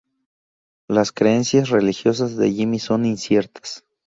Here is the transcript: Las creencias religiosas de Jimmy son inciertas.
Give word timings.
Las 0.89 1.11
creencias 1.11 1.69
religiosas 1.69 2.35
de 2.35 2.51
Jimmy 2.51 2.79
son 2.79 3.05
inciertas. 3.05 3.85